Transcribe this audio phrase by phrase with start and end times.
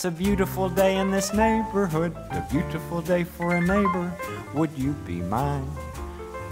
[0.00, 4.10] It's a beautiful day in this neighborhood, a beautiful day for a neighbor.
[4.54, 5.70] Would you be mine?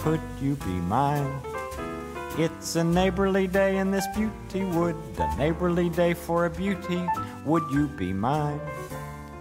[0.01, 1.41] Could you be mine?
[2.37, 7.03] It's a neighborly day in this beauty wood, a neighborly day for a beauty.
[7.47, 8.61] Would you be mine?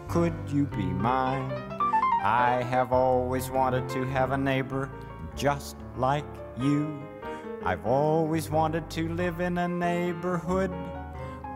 [0.08, 1.52] Could you be mine?
[2.24, 4.90] I have always wanted to have a neighbor
[5.36, 6.24] just like
[6.58, 6.98] you.
[7.66, 10.72] I've always wanted to live in a neighborhood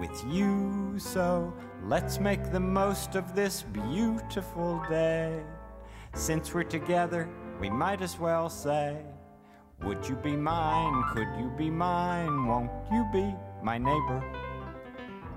[0.01, 5.41] with you, so let's make the most of this beautiful day.
[6.13, 7.29] Since we're together,
[7.59, 8.97] we might as well say,
[9.83, 11.03] Would you be mine?
[11.13, 12.45] Could you be mine?
[12.45, 14.23] Won't you be my neighbor?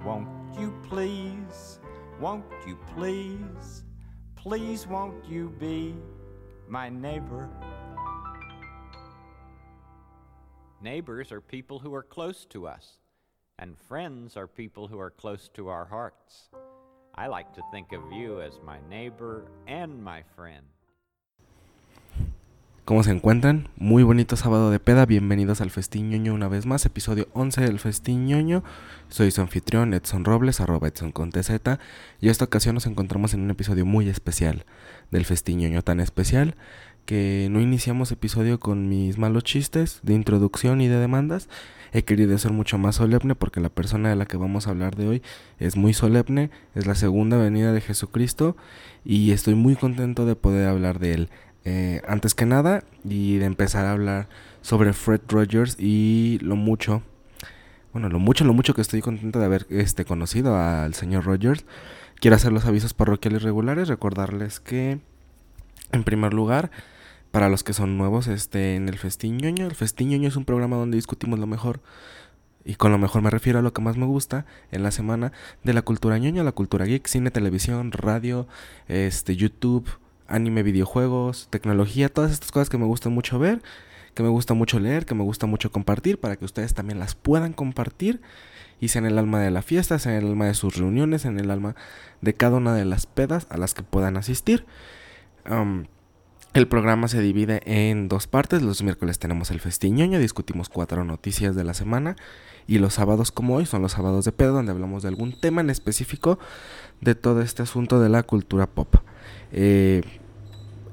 [0.04, 0.28] Won't
[0.58, 1.80] you please?
[2.20, 3.84] Won't you please?
[4.36, 5.94] Please, won't you be
[6.68, 7.48] my neighbor?
[10.82, 12.98] Neighbors are people who are close to us,
[13.58, 16.50] and friends are people who are close to our hearts.
[17.14, 20.66] I like to think of you as my neighbor and my friend.
[22.84, 23.68] ¿Cómo se encuentran?
[23.76, 27.78] Muy bonito sábado de peda, bienvenidos al Festín Ñoño una vez más, episodio 11 del
[27.78, 28.62] Festín Ñoño.
[29.08, 31.78] Soy su anfitrión Edson Robles, arroba Edson con TZ,
[32.20, 34.66] y esta ocasión nos encontramos en un episodio muy especial
[35.10, 36.56] del Festín Ñoño, tan especial
[37.04, 41.48] que no iniciamos episodio con mis malos chistes de introducción y de demandas.
[41.92, 44.96] He querido ser mucho más solemne porque la persona de la que vamos a hablar
[44.96, 45.22] de hoy
[45.58, 48.56] es muy solemne, es la segunda venida de Jesucristo
[49.04, 51.28] y estoy muy contento de poder hablar de él.
[51.64, 54.28] Eh, antes que nada y de empezar a hablar
[54.60, 57.02] sobre Fred Rogers y lo mucho,
[57.92, 61.64] bueno, lo mucho, lo mucho que estoy contento de haber este, conocido al señor Rogers.
[62.16, 64.98] Quiero hacer los avisos parroquiales regulares, recordarles que,
[65.94, 66.70] en primer lugar,
[67.30, 70.44] para los que son nuevos, este, en el Festín Ñoño, el Festín Ñoño es un
[70.44, 71.80] programa donde discutimos lo mejor
[72.64, 75.32] y con lo mejor me refiero a lo que más me gusta en la semana
[75.64, 78.48] de la cultura ñoña, la cultura geek, cine, televisión, radio,
[78.88, 79.86] este, YouTube,
[80.28, 83.60] anime, videojuegos, tecnología, todas estas cosas que me gustan mucho ver,
[84.14, 87.14] que me gusta mucho leer, que me gusta mucho compartir, para que ustedes también las
[87.14, 88.22] puedan compartir
[88.80, 91.50] y sean el alma de la fiesta, sean el alma de sus reuniones, sean el
[91.50, 91.76] alma
[92.22, 94.64] de cada una de las pedas a las que puedan asistir.
[96.54, 98.62] El programa se divide en dos partes.
[98.62, 102.16] Los miércoles tenemos el festiñoño, discutimos cuatro noticias de la semana.
[102.66, 105.60] Y los sábados como hoy son los sábados de pedo, donde hablamos de algún tema
[105.60, 106.38] en específico
[107.00, 108.94] de todo este asunto de la cultura pop.
[109.52, 110.02] Eh,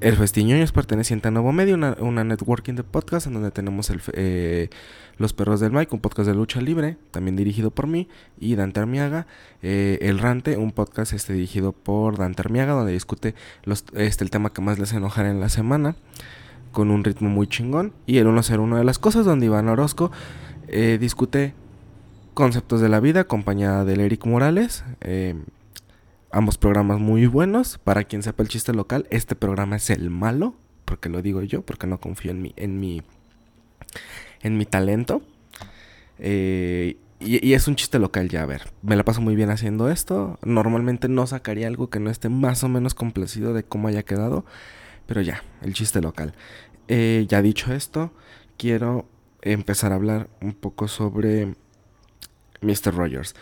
[0.02, 4.68] el Festiñoño es perteneciente a Nuevo Medio, una, networking de podcast en donde tenemos eh,
[5.16, 8.08] Los Perros del Mike, un podcast de lucha libre, también dirigido por mí,
[8.38, 9.28] y Dante Armiaga,
[9.62, 14.30] eh, El Rante, un podcast este, dirigido por Dante Armiaga, donde discute los, este, el
[14.30, 15.94] tema que más les enojará en la semana,
[16.72, 20.10] con un ritmo muy chingón, y el 101 de las cosas, donde Iván Orozco
[20.66, 21.54] eh, discute
[22.34, 24.84] conceptos de la vida, acompañada del Eric Morales,
[26.32, 27.78] ambos programas muy buenos.
[27.78, 30.54] Para quien sepa el chiste local, este programa es el malo,
[30.84, 33.02] porque lo digo yo, porque no confío en mi, en mi,
[34.40, 35.22] en mi talento.
[36.18, 39.88] Eh, y, es un chiste local ya, a ver, me la paso muy bien haciendo
[39.90, 40.38] esto.
[40.42, 44.44] Normalmente no sacaría algo que no esté más o menos complacido de cómo haya quedado,
[45.06, 46.34] pero ya, el chiste local.
[46.88, 48.12] Eh, ya dicho esto,
[48.56, 49.06] quiero
[49.42, 51.54] empezar a hablar un poco sobre
[52.60, 52.94] Mr.
[52.94, 53.34] Rogers.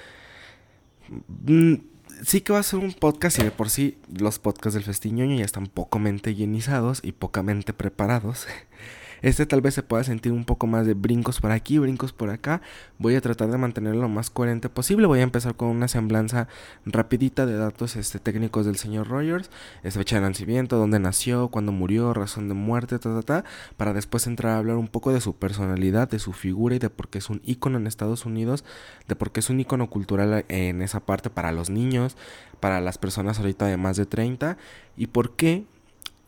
[2.25, 5.37] Sí que va a ser un podcast y de por sí los podcasts del Festiñoño
[5.37, 8.47] ya están pocamente llenizados y pocamente preparados.
[9.23, 12.31] Este tal vez se pueda sentir un poco más de brincos por aquí, brincos por
[12.31, 12.63] acá.
[12.99, 15.07] Voy a tratar de mantenerlo lo más coherente posible.
[15.07, 16.49] Voy a empezar con una semblanza
[16.87, 19.51] rapidita de datos este, técnicos del señor Rogers.
[19.83, 23.45] Es fecha de nacimiento, dónde nació, cuándo murió, razón de muerte, ta, ta, ta.
[23.77, 26.91] Para después entrar a hablar un poco de su personalidad, de su figura y de
[26.91, 28.65] por qué es un ícono en Estados Unidos.
[29.09, 32.17] De por qué es un ícono cultural en esa parte para los niños,
[32.61, 34.57] para las personas ahorita de más de 30.
[34.97, 35.67] Y por qué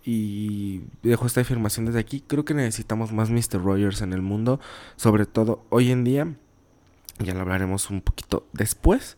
[0.04, 2.22] y dejo esta afirmación desde aquí.
[2.26, 3.62] Creo que necesitamos más Mr.
[3.62, 4.60] Rogers en el mundo,
[4.96, 6.34] sobre todo hoy en día.
[7.18, 9.16] Ya lo hablaremos un poquito después.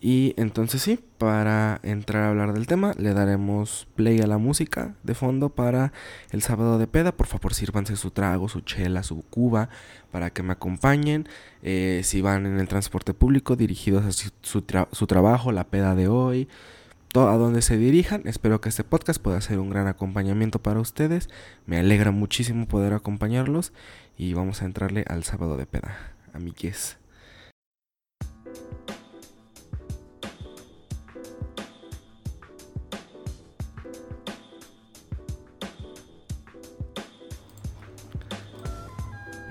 [0.00, 4.94] Y entonces sí, para entrar a hablar del tema, le daremos play a la música
[5.02, 5.92] de fondo para
[6.30, 7.10] el sábado de peda.
[7.10, 9.70] Por favor, sírvanse su trago, su chela, su cuba,
[10.12, 11.28] para que me acompañen.
[11.62, 14.30] Eh, si van en el transporte público, dirigidos a su,
[14.92, 16.48] su trabajo, la peda de hoy,
[17.14, 18.22] a donde se dirijan.
[18.26, 21.28] Espero que este podcast pueda ser un gran acompañamiento para ustedes.
[21.66, 23.72] Me alegra muchísimo poder acompañarlos
[24.16, 26.14] y vamos a entrarle al sábado de peda.
[26.32, 26.98] Amigues.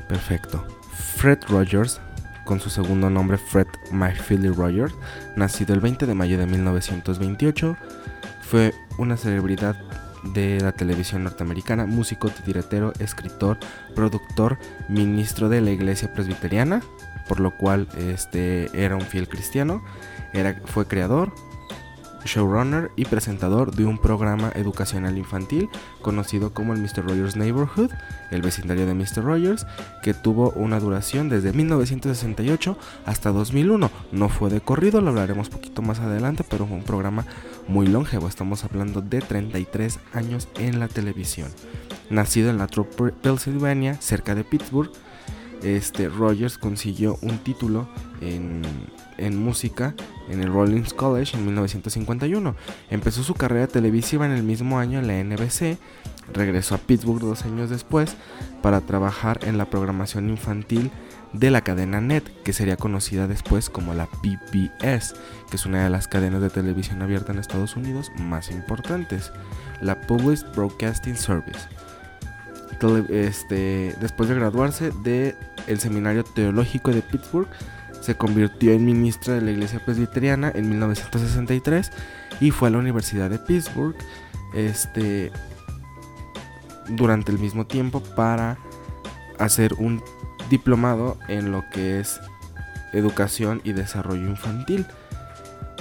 [0.07, 0.65] Perfecto.
[1.18, 2.00] Fred Rogers
[2.48, 4.96] con su segundo nombre Fred McFeely Rogers,
[5.36, 7.78] nacido el 20 de mayo de 1928.
[8.42, 9.76] Fue una celebridad
[10.34, 13.58] de la televisión norteamericana, músico, titiretero, escritor,
[13.94, 14.58] productor,
[14.88, 16.82] ministro de la iglesia presbiteriana,
[17.28, 19.84] por lo cual este, era un fiel cristiano,
[20.34, 21.34] era, fue creador,
[22.27, 25.69] showrunner y presentador de un programa educacional infantil
[26.01, 27.07] conocido como el Mr.
[27.07, 27.91] Rogers Neighborhood,
[28.31, 29.24] el vecindario de Mr.
[29.24, 29.65] Rogers,
[30.03, 33.89] que tuvo una duración desde 1968 hasta 2001.
[34.12, 37.25] No fue de corrido, lo hablaremos poquito más adelante, pero fue un programa
[37.68, 41.50] muy longevo, estamos hablando de 33 años en la televisión.
[42.09, 44.91] Nacido en la Troop, Pennsylvania, cerca de Pittsburgh,
[45.63, 47.88] este, Rogers consiguió un título
[48.21, 48.62] en,
[49.18, 49.95] en, música
[50.30, 52.56] en el Rollins College en 1951.
[52.89, 55.77] Empezó su carrera televisiva en el mismo año en la NBC,
[56.33, 58.15] regresó a Pittsburgh dos años después
[58.62, 60.92] para trabajar en la programación infantil
[61.33, 65.13] de la cadena NET, que sería conocida después como la PBS,
[65.50, 69.31] que es una de las cadenas de televisión abierta en Estados Unidos más importantes,
[69.81, 71.76] la Public Broadcasting Service.
[73.09, 75.35] Este, después de graduarse del
[75.65, 77.47] el Seminario Teológico de Pittsburgh,
[78.01, 81.91] se convirtió en ministra de la Iglesia Presbiteriana en 1963
[82.39, 83.95] y fue a la Universidad de Pittsburgh
[84.53, 85.31] este,
[86.89, 88.57] durante el mismo tiempo para
[89.39, 90.03] hacer un
[90.50, 92.19] diplomado en lo que es
[92.94, 94.85] educación y desarrollo infantil,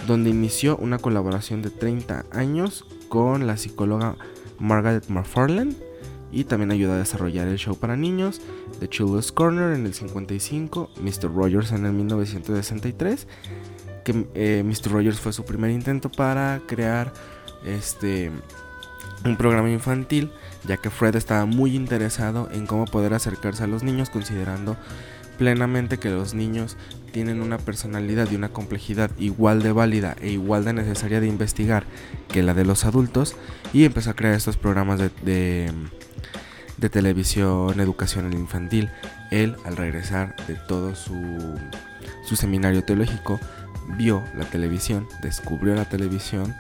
[0.07, 4.17] donde inició una colaboración de 30 años con la psicóloga
[4.59, 5.77] Margaret McFarland
[6.33, 8.41] y también ayudó a desarrollar el show para niños
[8.81, 11.35] The Children's Corner en el 55, Mr.
[11.35, 13.27] Rogers en el 1963,
[14.05, 14.93] que eh, Mr.
[14.93, 17.13] Rogers fue su primer intento para crear
[17.65, 18.31] este
[19.25, 20.31] un programa infantil,
[20.67, 24.77] ya que Fred estaba muy interesado en cómo poder acercarse a los niños, considerando
[25.39, 26.77] plenamente que los niños
[27.13, 31.85] tienen una personalidad y una complejidad igual de válida e igual de necesaria de investigar
[32.29, 33.37] que la de los adultos,
[33.73, 35.73] y empezó a crear estos programas de,
[36.77, 38.91] de televisión educacional infantil.
[39.31, 41.59] Él, al regresar de todo su,
[42.25, 43.41] su seminario teológico,
[43.97, 46.55] vio la televisión, descubrió la televisión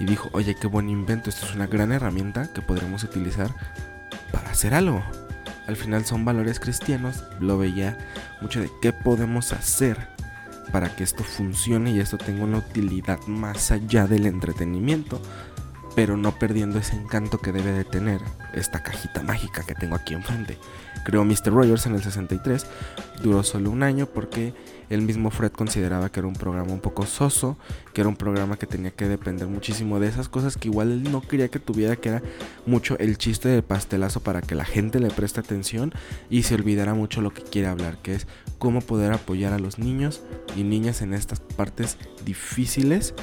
[0.00, 3.54] y dijo, oye, qué buen invento, esto es una gran herramienta que podremos utilizar
[4.32, 5.02] para hacer algo.
[5.66, 7.96] Al final son valores cristianos, lo veía
[8.40, 10.08] mucho de qué podemos hacer
[10.72, 15.20] para que esto funcione y esto tenga una utilidad más allá del entretenimiento,
[15.94, 18.20] pero no perdiendo ese encanto que debe de tener
[18.54, 20.58] esta cajita mágica que tengo aquí enfrente.
[21.04, 21.52] Creó Mr.
[21.52, 22.66] Rogers en el 63,
[23.22, 24.54] duró solo un año porque
[24.88, 27.56] el mismo Fred consideraba que era un programa un poco soso,
[27.92, 31.10] que era un programa que tenía que depender muchísimo de esas cosas que igual él
[31.10, 32.22] no quería que tuviera, que era
[32.66, 35.92] mucho el chiste del pastelazo para que la gente le preste atención
[36.30, 38.26] y se olvidara mucho lo que quiere hablar, que es
[38.58, 40.22] cómo poder apoyar a los niños
[40.56, 43.14] y niñas en estas partes difíciles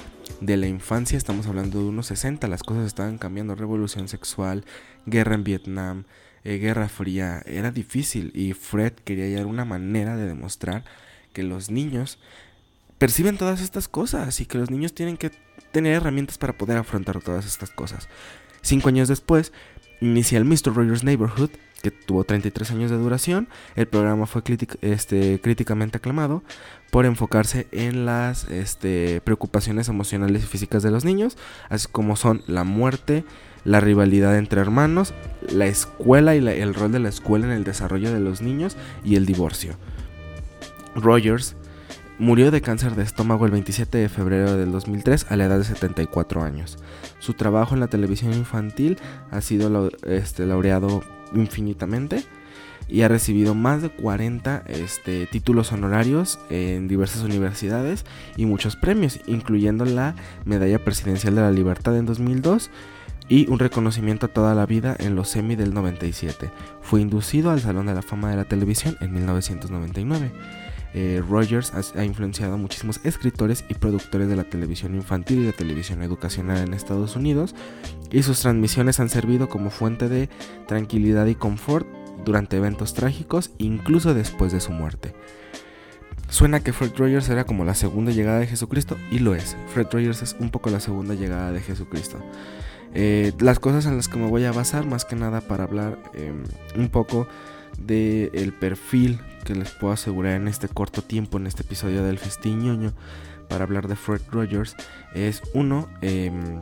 [0.42, 4.66] de la infancia, estamos hablando de unos 60, las cosas estaban cambiando, revolución sexual,
[5.06, 6.04] guerra en Vietnam,
[6.44, 10.86] eh, guerra fría, era difícil y Fred quería hallar una manera de demostrar
[11.34, 12.20] que los niños
[12.98, 15.32] perciben todas estas cosas y que los niños tienen que
[15.72, 18.08] tener herramientas para poder afrontar todas estas cosas.
[18.62, 19.52] Cinco años después,
[20.02, 20.74] inicia el Mr.
[20.74, 23.48] Rogers Neighborhood, que tuvo 33 años de duración.
[23.76, 24.44] El programa fue
[24.82, 26.44] este, críticamente aclamado
[26.92, 31.38] por enfocarse en las este, preocupaciones emocionales y físicas de los niños,
[31.70, 33.24] así como son la muerte,
[33.64, 35.14] la rivalidad entre hermanos,
[35.52, 39.16] la escuela y el rol de la escuela en el desarrollo de los niños y
[39.16, 39.76] el divorcio.
[40.96, 41.56] Rogers
[42.18, 45.64] murió de cáncer de estómago el 27 de febrero del 2003 a la edad de
[45.64, 46.78] 74 años.
[47.20, 48.98] Su trabajo en la televisión infantil
[49.32, 51.02] ha sido este, laureado
[51.34, 52.24] infinitamente
[52.90, 58.06] y ha recibido más de 40 este, títulos honorarios en diversas universidades
[58.36, 60.16] y muchos premios, incluyendo la
[60.46, 62.72] Medalla Presidencial de la Libertad en 2002
[63.30, 66.50] y un reconocimiento a toda la vida en los Emmy del 97.
[66.82, 70.32] Fue inducido al Salón de la Fama de la Televisión en 1999.
[70.96, 75.52] Eh, Rogers ha, influenciado a muchísimos escritores y productores de la televisión infantil y la
[75.52, 77.54] televisión educacional en Estados Unidos
[78.10, 80.30] y sus transmisiones han servido como fuente de
[80.68, 81.88] tranquilidad y confort
[82.26, 85.14] durante eventos trágicos, incluso después de su muerte.
[86.30, 89.58] Suena que Fred Rogers era como la segunda llegada de Jesucristo y lo es.
[89.74, 92.20] Fred Rogers es un poco la segunda llegada de Jesucristo.
[92.94, 95.98] Eh, las cosas en las que me voy a basar más que nada para hablar
[96.14, 96.44] em,
[96.76, 97.28] un poco
[97.80, 102.20] del el perfil que les puedo asegurar en este corto tiempo, en este episodio del
[102.20, 102.94] Festín
[103.48, 104.76] para hablar de Fred Rogers,
[105.16, 106.62] es uno, em,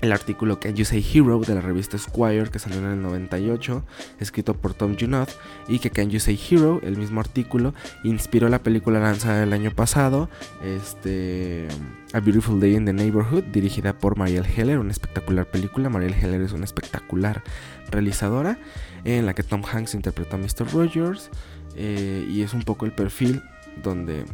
[0.00, 3.84] el artículo Can You Say Hero de la revista Squire que salió en el 98,
[4.20, 5.30] escrito por Tom Junoth,
[5.66, 7.74] y que Can You Say Hero, el mismo artículo,
[8.04, 10.28] inspiró la película lanzada el año pasado,
[10.62, 11.68] este,
[12.12, 15.88] A Beautiful Day in the Neighborhood, dirigida por Marielle Heller, una espectacular película.
[15.88, 17.42] Marielle Heller es una espectacular
[17.90, 18.58] realizadora,
[19.04, 20.72] en la que Tom Hanks interpretó a Mr.
[20.72, 21.30] Rogers,
[21.74, 23.42] eh, y es un poco el perfil
[23.82, 24.24] donde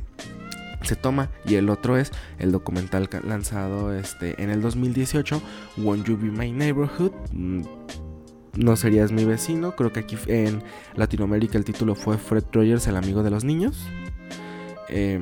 [0.87, 5.43] se toma y el otro es el documental lanzado este, en el 2018
[5.79, 7.63] Won't You Be My Neighborhood mm,
[8.57, 9.75] no serías mi vecino.
[9.75, 10.63] Creo que aquí en
[10.95, 13.87] Latinoamérica el título fue Fred Rogers el amigo de los niños.
[14.89, 15.19] Eh,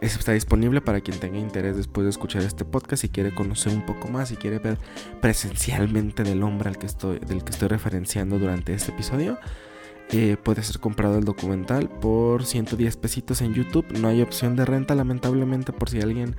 [0.00, 3.84] está disponible para quien tenga interés después de escuchar este podcast y quiere conocer un
[3.84, 4.78] poco más y quiere ver
[5.20, 9.38] presencialmente del hombre al que estoy, del que estoy referenciando durante este episodio
[10.42, 13.86] puede ser comprado el documental por 110 pesitos en YouTube.
[13.98, 16.36] No hay opción de renta, lamentablemente, por si alguien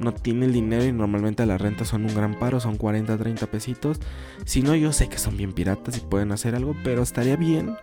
[0.00, 3.46] no tiene el dinero y normalmente las rentas son un gran paro, son 40, 30
[3.46, 4.00] pesitos.
[4.44, 7.76] Si no, yo sé que son bien piratas y pueden hacer algo, pero estaría bien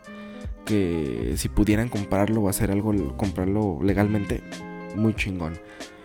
[0.66, 4.42] que si pudieran comprarlo o hacer algo, comprarlo legalmente,
[4.96, 5.54] muy chingón.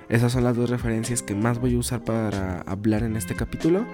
[0.09, 3.87] Esas son las dos referencias que más voy a usar para hablar en este capítulo.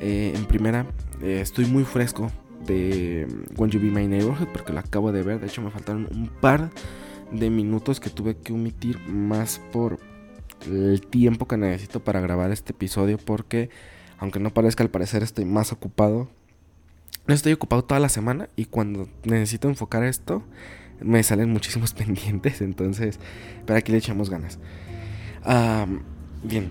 [0.00, 0.86] Eh, en primera,
[1.22, 2.30] eh, estoy muy fresco
[2.66, 5.40] de When You Be My Neighborhood porque lo acabo de ver.
[5.40, 6.70] De hecho, me faltaron un par
[7.32, 9.98] de minutos que tuve que omitir más por
[10.66, 13.70] el tiempo que necesito para grabar este episodio porque
[14.18, 16.28] aunque no parezca al parecer estoy más ocupado.
[17.26, 20.44] Estoy ocupado toda la semana y cuando necesito enfocar esto
[21.00, 23.18] me salen muchísimos pendientes, entonces,
[23.66, 24.58] pero aquí le echamos ganas.
[26.42, 26.70] bien,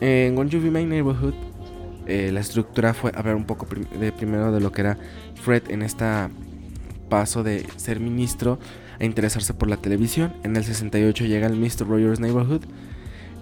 [0.00, 1.34] en When You Be My Neighborhood
[2.06, 3.66] eh, la estructura fue hablar un poco
[3.98, 4.98] de primero de lo que era
[5.42, 6.04] Fred en este
[7.08, 8.58] paso de ser ministro
[8.98, 10.32] a interesarse por la televisión.
[10.42, 11.86] En el 68 llega el Mr.
[11.86, 12.62] Rogers Neighborhood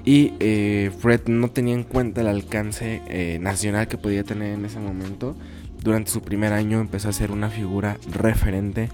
[0.05, 4.65] y eh, Fred no tenía en cuenta el alcance eh, nacional que podía tener en
[4.65, 5.35] ese momento.
[5.83, 8.89] Durante su primer año empezó a ser una figura referente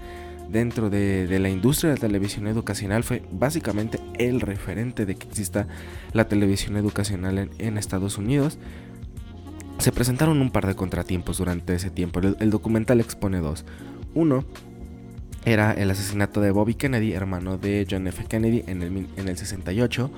[0.49, 3.03] dentro de, la industria de la televisión educacional.
[3.03, 5.67] Fue básicamente el referente de que exista
[6.13, 8.57] la televisión educacional en Estados Unidos.
[9.81, 12.19] Se presentaron un par de contratiempos durante ese tiempo.
[12.19, 13.65] El, documental expone dos.
[14.13, 14.45] Uno
[15.43, 18.23] era el asesinato de Bobby Kennedy, hermano de John F.
[18.25, 20.11] Kennedy, en el, en el 68.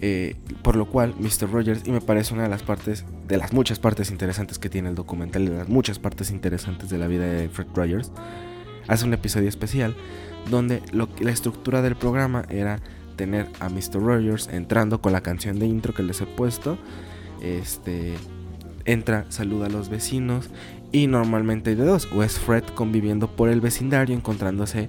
[0.00, 1.50] Eh, por lo cual Mr.
[1.52, 4.88] Rogers, y me parece una de las partes, de las muchas partes interesantes que tiene
[4.88, 8.10] el documental, de las muchas partes interesantes de la vida de Fred Rogers,
[8.88, 9.94] hace un episodio especial
[10.50, 12.80] donde la estructura del programa era
[13.16, 14.00] tener a Mr.
[14.00, 16.78] Rogers entrando con la canción de intro que les he puesto,
[17.42, 18.14] este,
[18.84, 20.50] entra, saluda a los vecinos
[20.92, 24.88] y normalmente hay de dos, o es Fred conviviendo por el vecindario encontrándose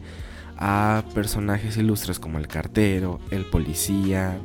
[0.58, 4.38] a personajes ilustres como el cartero, el policía,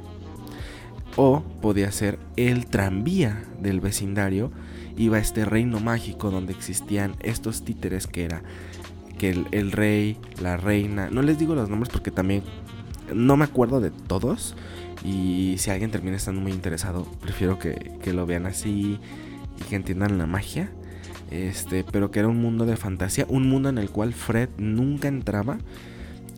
[1.16, 4.50] o podía ser el tranvía del vecindario,
[4.96, 8.42] iba a este reino mágico donde existían estos títeres que era
[9.18, 12.42] que el, rey, la reina, no les digo los nombres porque también
[13.14, 14.54] no me acuerdo de todos
[15.04, 18.98] y si alguien termina estando muy interesado, prefiero que, que lo vean así
[19.58, 20.70] y que entiendan la magia.
[21.30, 25.08] Este, pero que era un mundo de fantasía, un mundo en el cual Fred nunca
[25.08, 25.58] entraba.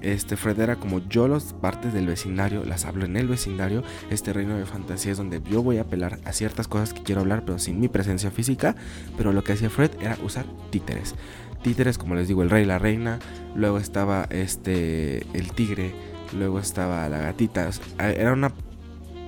[0.00, 3.82] Este Fred era como yo las partes del vecindario, las hablo en el vecindario.
[4.10, 7.20] Este reino de fantasía es donde yo voy a apelar a ciertas cosas que quiero
[7.20, 8.76] hablar, pero sin mi presencia física.
[9.16, 11.16] Pero lo que hacía Fred era usar títeres.
[11.62, 13.18] Títeres, como les digo, el rey, la reina.
[13.56, 15.92] Luego estaba este el tigre.
[16.38, 17.68] Luego estaba la gatita.
[17.98, 18.52] Era una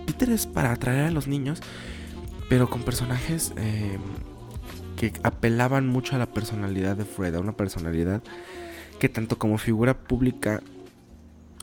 [0.07, 1.61] títeres para atraer a los niños
[2.51, 3.97] pero con personajes eh,
[4.97, 8.25] que apelaban mucho a la personalidad de Fred, a una personalidad
[8.99, 10.61] que tanto como figura pública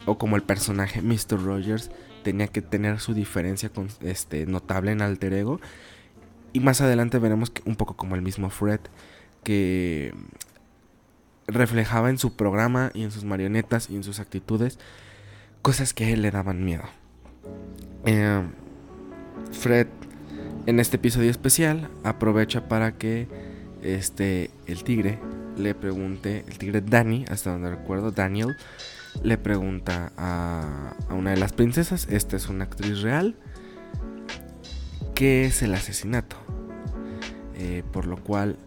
[0.06, 1.44] o como el personaje Mr.
[1.44, 1.92] Rogers
[2.24, 5.60] tenía que tener su diferencia este, notable en alter ego.
[6.54, 8.80] Y más adelante veremos que un poco como el mismo Fred,
[9.44, 10.14] que
[11.48, 14.80] reflejaba en su programa y en sus marionetas y en sus actitudes
[15.62, 16.84] cosas que a él le daban miedo.
[18.06, 18.42] Eh,
[19.52, 19.88] Fred
[20.68, 23.28] en este episodio especial aprovecha para que
[23.82, 25.18] este el tigre
[25.58, 28.56] le pregunte, el tigre Danny, hasta donde recuerdo, Daniel,
[29.24, 33.36] le pregunta a, una de las princesas, esta es una actriz real,
[35.16, 36.36] ¿qué es el asesinato?
[37.56, 38.58] Eh, por lo cual,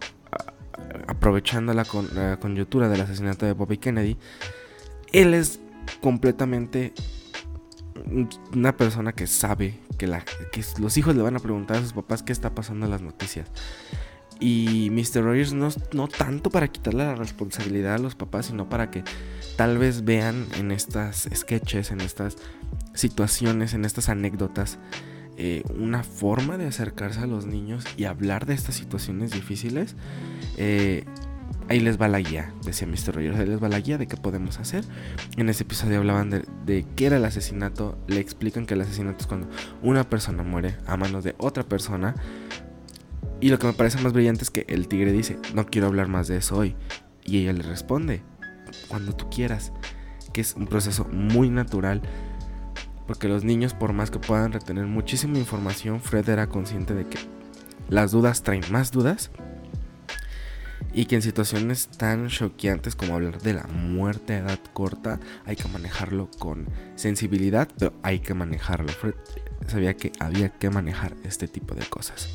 [1.06, 4.16] aprovechando la, con, la coyuntura del asesinato de Bobby Kennedy,
[5.12, 5.60] él es
[6.00, 6.92] completamente
[8.54, 11.92] una persona que sabe que, la, que los hijos le van a preguntar a sus
[11.92, 13.50] papás qué está pasando en las noticias.
[14.40, 15.22] Y Mr.
[15.22, 19.04] Rogers no, no tanto para quitarle la responsabilidad a los papás, sino para que
[19.56, 22.38] tal vez vean en estas sketches, en estas
[22.94, 24.78] situaciones, en estas anécdotas,
[25.36, 29.94] eh, una forma de acercarse a los niños y hablar de estas situaciones difíciles.
[30.56, 31.04] Eh,
[31.70, 33.14] ahí les va la guía, decía Mr.
[33.14, 34.84] Rogers, ahí les va la guía de qué podemos hacer.
[35.36, 39.18] En ese episodio hablaban de, de, qué era el asesinato, le explican que el asesinato
[39.20, 39.48] es cuando
[39.80, 42.16] una persona muere a manos de otra persona.
[43.40, 46.08] Y lo que me parece más brillante es que el tigre dice, no quiero hablar
[46.08, 46.74] más de eso hoy.
[47.24, 48.24] Y ella le responde,
[48.88, 49.72] cuando tú quieras,
[50.32, 52.02] que es un proceso muy natural.
[53.06, 57.18] Porque los niños, por más que puedan retener muchísima información, Fred era consciente de que
[57.88, 59.30] las dudas traen más dudas
[60.92, 65.56] y que en situaciones tan choqueantes como hablar de la muerte a edad corta hay
[65.56, 68.92] que manejarlo con sensibilidad, pero hay que manejarlo.
[69.66, 72.28] Sabía que había que manejar este tipo de cosas.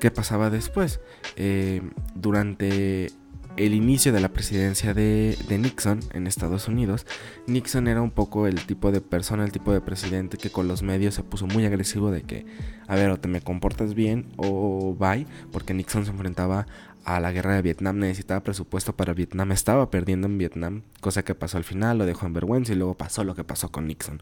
[0.00, 1.00] ¿Qué pasaba después?
[1.36, 1.82] Eh,
[2.14, 3.12] durante
[3.56, 7.06] el inicio de la presidencia de, de, Nixon en Estados Unidos,
[7.46, 10.82] Nixon era un poco el tipo de persona, el tipo de presidente que con los
[10.82, 12.46] medios se puso muy agresivo de que,
[12.86, 16.66] a ver, o te me comportas bien o bye, porque Nixon se enfrentaba
[17.04, 21.34] a la guerra de Vietnam, necesitaba presupuesto para Vietnam, estaba perdiendo en Vietnam, cosa que
[21.34, 24.20] pasó al final, lo dejó en vergüenza y luego pasó lo que pasó con Nixon.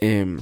[0.00, 0.36] Eh,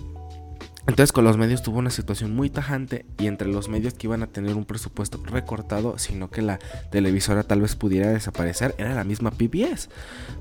[0.87, 4.23] entonces con los medios tuvo una situación muy tajante y entre los medios que iban
[4.23, 6.59] a tener un presupuesto recortado, sino que la
[6.90, 9.88] televisora tal vez pudiera desaparecer, era la misma PBS.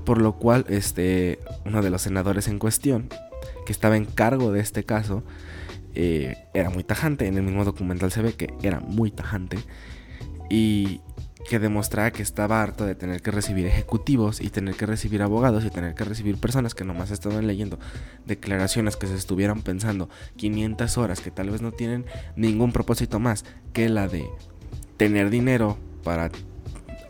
[0.04, 3.08] Por lo cual este, uno de los senadores en cuestión,
[3.64, 5.22] que estaba en cargo de este caso,
[5.94, 7.26] eh, era muy tajante.
[7.26, 9.56] En el mismo documental se ve que era muy tajante.
[10.54, 11.00] Y,
[11.44, 15.64] que demostraba que estaba harto de tener que recibir ejecutivos y tener que recibir abogados
[15.64, 17.78] y tener que recibir personas que nomás estaban leyendo
[18.24, 22.06] declaraciones que se estuvieran pensando 500 horas que tal vez no tienen
[22.36, 24.24] ningún propósito más que la de
[24.96, 26.30] tener dinero para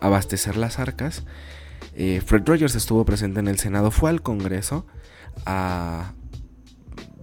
[0.00, 1.22] abastecer las arcas.
[1.94, 4.84] Eh, Fred Rogers estuvo presente en el Senado, fue al Congreso
[5.46, 6.12] a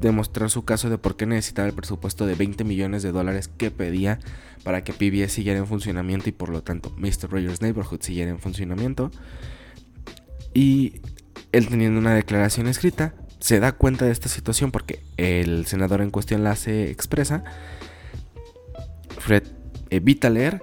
[0.02, 3.72] demostrar su caso de por qué necesitaba el presupuesto de 20 millones de dólares que
[3.72, 4.20] pedía
[4.64, 7.30] para que PBS siguiera en funcionamiento y por lo tanto Mr.
[7.30, 9.12] Rogers Neighborhood siguiera en funcionamiento.
[10.54, 11.02] Y
[11.52, 16.12] él teniendo una declaración escrita, se da cuenta de esta situación porque el senador en
[16.12, 17.44] cuestión la hace expresa.
[19.20, 19.44] Fred
[19.90, 20.62] evita leer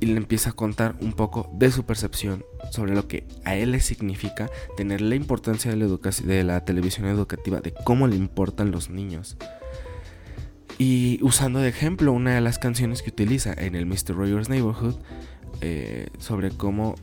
[0.00, 3.72] y le empieza a contar un poco de su percepción sobre lo que a él
[3.72, 9.36] le significa tener la importancia de la, televisión educativa, de cómo le importan los niños.
[10.78, 14.14] Y usando de ejemplo una de las canciones que utiliza en el Mr.
[14.14, 14.94] Rogers Neighborhood
[15.60, 16.94] eh, sobre cómo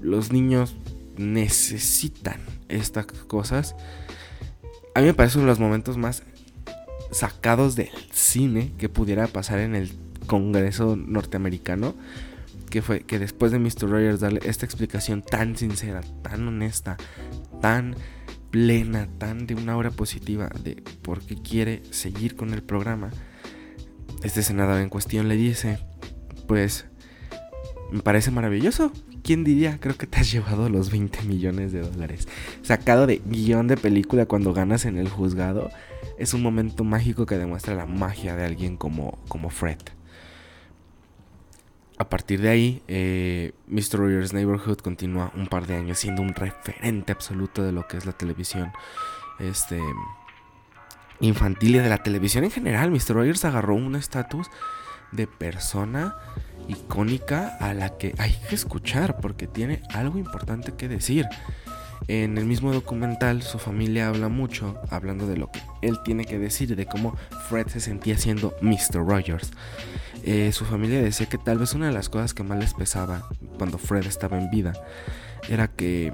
[0.00, 0.76] los niños
[1.16, 3.76] necesitan estas cosas.
[4.94, 6.24] A mí me parece uno de los momentos más
[7.12, 9.92] sacados del cine que pudiera pasar en el
[10.28, 11.96] Congreso norteamericano.
[12.70, 13.88] Que fue que después de Mr.
[13.88, 16.98] Rogers darle esta explicación tan sincera, tan honesta,
[17.60, 17.96] tan
[18.50, 23.10] plena, tan de una hora positiva de por qué quiere seguir con el programa,
[24.22, 25.78] este senador en cuestión le dice,
[26.46, 26.86] pues,
[27.90, 28.92] me parece maravilloso.
[29.22, 29.78] ¿Quién diría?
[29.80, 32.28] Creo que te has llevado los 20 millones de dólares.
[32.62, 35.70] Sacado de guion de película cuando ganas en el juzgado.
[36.18, 39.78] Es un momento mágico que demuestra la magia de alguien como, como Fred
[41.98, 43.98] a partir de ahí, eh, Mr.
[43.98, 48.06] Rogers Neighborhood continúa un par de años siendo un referente absoluto de lo que es
[48.06, 48.72] la televisión
[49.40, 49.80] este,
[51.20, 52.90] infantil y de la televisión en general.
[52.90, 53.14] Mr.
[53.14, 54.48] Rogers agarró un estatus
[55.10, 56.16] de persona
[56.68, 61.26] icónica a la que hay que escuchar porque tiene algo importante que decir.
[62.08, 66.38] En el mismo documental su familia habla mucho, hablando de lo que él tiene que
[66.38, 67.14] decir, de cómo
[67.48, 69.06] Fred se sentía siendo Mr.
[69.06, 69.52] Rogers.
[70.24, 73.28] Eh, su familia decía que tal vez una de las cosas que más les pesaba
[73.58, 74.72] cuando Fred estaba en vida
[75.48, 76.12] era que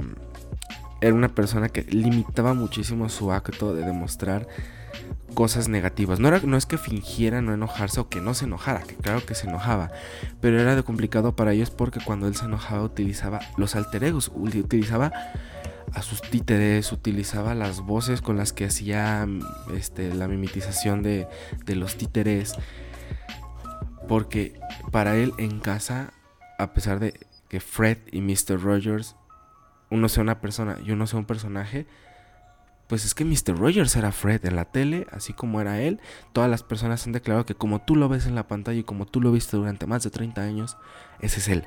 [1.01, 4.49] era una persona que limitaba muchísimo su acto de demostrar
[5.35, 6.19] cosas negativas.
[6.19, 9.25] No, era, no es que fingiera no enojarse o que no se enojara, que claro
[9.25, 9.91] que se enojaba,
[10.41, 14.33] pero era de complicado para ellos porque cuando él se enojaba utilizaba los alter egos,
[14.35, 15.13] utilizaba
[15.93, 19.27] a sus títeres, utilizaba las voces con las que hacía
[19.75, 21.29] este, la mimetización de,
[21.65, 22.55] de los títeres.
[24.09, 24.59] Porque
[24.91, 26.13] para él en casa,
[26.59, 27.15] a pesar de
[27.49, 28.61] que Fred y Mr.
[28.61, 29.17] Rogers,
[29.91, 31.87] uno sea una persona y uno sea un personaje,
[32.89, 33.57] pues es que Mr.
[33.57, 36.01] Rogers era Fred en la tele, así como era él.
[36.33, 39.07] Todas las personas han declarado que como tú lo ves en la pantalla y como
[39.07, 40.77] tú lo viste durante más de 30 años,
[41.21, 41.65] ese es él.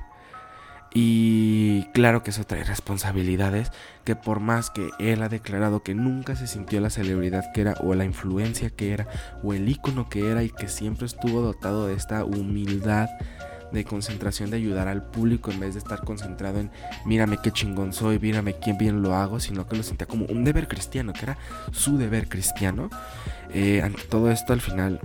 [0.94, 3.72] Y claro que eso trae responsabilidades
[4.04, 7.76] que por más que él ha declarado que nunca se sintió la celebridad que era
[7.82, 9.08] o la influencia que era
[9.44, 13.10] o el ícono que era y que siempre estuvo dotado de esta humildad
[13.72, 16.72] de concentración de ayudar al público en vez de estar concentrado en
[17.06, 20.44] mírame qué chingón soy, mírame quién bien lo hago, sino que lo sentía como un
[20.44, 21.38] deber cristiano, que era
[21.72, 22.90] su deber cristiano.
[23.54, 25.00] Eh, ante todo esto al final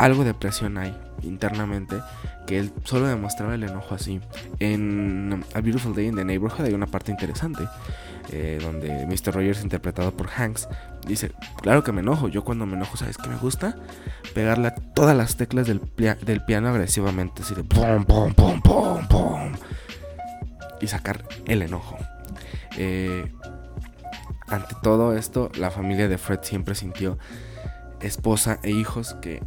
[0.00, 2.00] algo de presión hay internamente
[2.46, 4.18] que él solo demostraba el enojo así.
[4.58, 7.64] En A Beautiful Day in the Neighborhood hay una parte interesante
[8.30, 9.34] eh, donde Mr.
[9.34, 10.68] Rogers, interpretado por Hanks,
[11.06, 13.76] dice, claro que me enojo, yo cuando me enojo, ¿sabes qué me gusta?
[14.34, 19.06] Pegarle a todas las teclas del, del piano agresivamente, así de pum, pum, pum, pum,
[19.06, 19.52] pum,
[20.80, 21.98] y sacar el enojo.
[22.78, 23.30] Eh,
[24.48, 27.18] ante todo esto, la familia de Fred siempre sintió
[28.00, 29.42] esposa e hijos que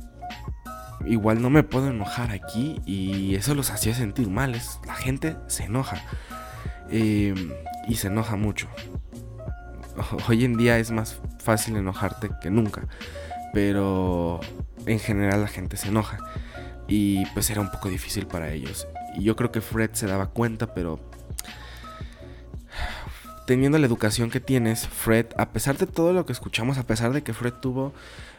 [1.06, 4.60] igual no me puedo enojar aquí y eso los hacía sentir mal.
[4.86, 6.04] la gente se enoja
[6.90, 7.52] em,
[7.88, 8.68] y se enoja mucho.
[10.28, 12.88] Hoy en día es más fácil enojarte que nunca,
[13.54, 14.40] pero
[14.86, 16.20] en general la gente se enoja
[16.88, 18.88] y pues era un poco difícil para ellos.
[19.16, 21.00] Y yo creo que Fred se daba cuenta, pero
[23.46, 27.14] teniendo la educación que tienes, Fred, a pesar de todo lo que escuchamos, a pesar
[27.14, 27.94] de que Fred tuvo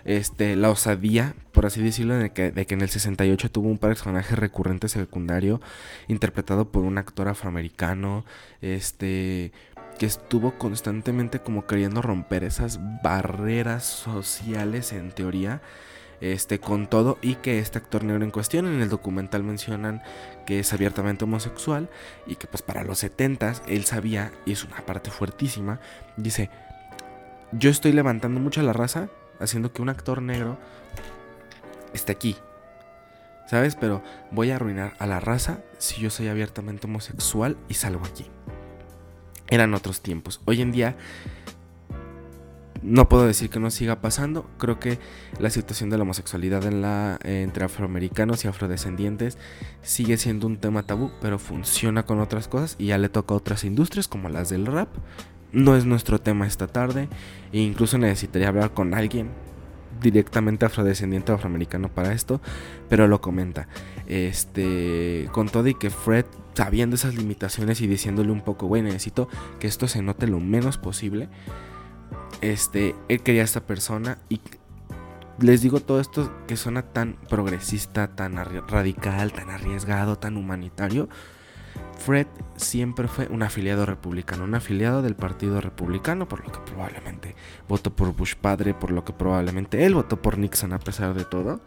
[0.04, 3.78] este, la osadía, por así decirlo, de que, de que en el 68 tuvo un
[3.78, 5.60] personaje recurrente secundario
[6.08, 8.24] interpretado por un actor afroamericano,
[8.60, 9.52] este,
[9.98, 15.62] que estuvo constantemente como queriendo romper esas barreras sociales en teoría
[16.20, 20.03] este, con todo y que este actor negro en cuestión en el documental mencionan
[20.46, 21.88] que es abiertamente homosexual
[22.27, 25.81] y que pues para los 70 él sabía, y es una parte fuertísima,
[26.16, 26.50] dice,
[27.53, 29.09] yo estoy levantando mucho a la raza
[29.40, 30.59] haciendo que un actor negro
[31.92, 32.37] esté aquí.
[33.46, 33.77] ¿Sabes?
[33.77, 38.27] Pero voy a arruinar a la raza si yo soy abiertamente homosexual y salgo aquí.
[39.48, 40.40] Eran otros tiempos.
[40.46, 40.96] Hoy en día
[42.84, 44.46] no puedo decir que no siga pasando.
[44.58, 44.98] Creo que
[45.38, 46.64] la situación de la homosexualidad
[47.26, 49.38] entre afroamericanos y afrodescendientes
[49.82, 53.38] sigue siendo un tema tabú, pero funciona con otras cosas y ya le toca a
[53.38, 54.88] otras industrias como las del rap,
[55.50, 57.08] no es nuestro tema esta tarde
[57.52, 59.30] e incluso necesitaría hablar con alguien
[60.02, 62.40] directamente afrodescendiente o afroamericano para esto,
[62.90, 63.68] pero lo comenta.
[64.06, 69.28] Este, con todo y que Fred, sabiendo esas limitaciones y diciéndole un poco, güey, necesito
[69.58, 71.28] que esto se note lo menos posible.
[72.40, 74.40] Este, él quería a esta persona y
[75.38, 81.08] les digo todo esto que suena tan progresista, tan radical, tan arriesgado, tan humanitario,
[81.98, 87.34] Fred siempre fue un afiliado republicano, un afiliado del Partido Republicano, por lo que probablemente
[87.68, 91.24] votó por Bush padre, por lo que probablemente él votó por Nixon a pesar de
[91.24, 91.60] todo.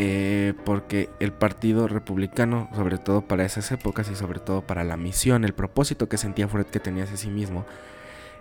[0.00, 4.96] Eh, porque el Partido Republicano, sobre todo para esas épocas y sobre todo para la
[4.96, 7.66] misión, el propósito que sentía Fred que tenía hacia sí mismo,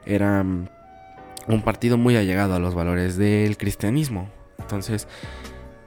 [0.06, 0.70] era mm,
[1.48, 4.30] un partido muy allegado a los valores del cristianismo.
[4.60, 5.08] Entonces,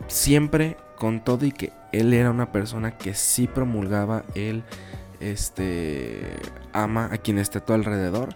[0.06, 4.64] siempre con todo y que él era una persona que sí promulgaba el
[5.20, 6.20] este
[6.72, 8.34] ama a quien esté a tu alrededor.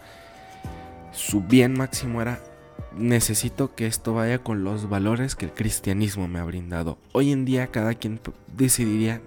[1.12, 2.40] Su bien máximo era
[2.96, 6.98] necesito que esto vaya con los valores que el cristianismo me ha brindado.
[7.12, 8.20] Hoy en día cada quien
[8.56, 9.20] decidiría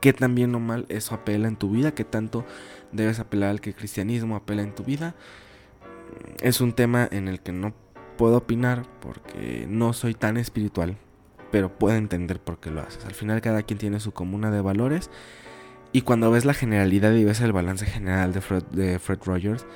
[0.00, 2.44] qué tan bien o mal eso apela en tu vida, qué tanto
[2.92, 5.14] debes apelar al que el cristianismo apela en tu vida.
[6.40, 7.74] Es un tema en el que no
[8.16, 10.96] puedo opinar porque no soy tan espiritual
[11.50, 13.04] pero puedo entender por qué lo haces.
[13.04, 15.10] Al final cada quien tiene su comuna de valores
[15.92, 18.40] y cuando ves la generalidad y ves el balance general de
[18.98, 19.66] Fred, Rogers,